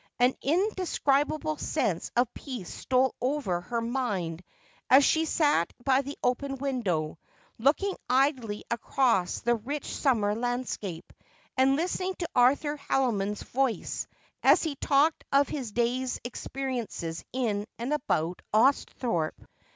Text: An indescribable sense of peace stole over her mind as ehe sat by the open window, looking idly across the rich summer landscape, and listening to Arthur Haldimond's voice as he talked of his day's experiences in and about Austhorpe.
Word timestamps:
An 0.17 0.33
indescribable 0.41 1.57
sense 1.57 2.09
of 2.15 2.33
peace 2.33 2.73
stole 2.73 3.13
over 3.21 3.61
her 3.61 3.81
mind 3.81 4.41
as 4.89 5.03
ehe 5.05 5.27
sat 5.27 5.71
by 5.85 6.01
the 6.01 6.17
open 6.23 6.57
window, 6.57 7.19
looking 7.59 7.95
idly 8.09 8.63
across 8.71 9.41
the 9.41 9.53
rich 9.53 9.85
summer 9.93 10.33
landscape, 10.33 11.13
and 11.55 11.75
listening 11.75 12.15
to 12.17 12.29
Arthur 12.33 12.77
Haldimond's 12.77 13.43
voice 13.43 14.07
as 14.41 14.63
he 14.63 14.75
talked 14.75 15.23
of 15.31 15.49
his 15.49 15.71
day's 15.71 16.19
experiences 16.23 17.23
in 17.31 17.67
and 17.77 17.93
about 17.93 18.41
Austhorpe. 18.51 19.45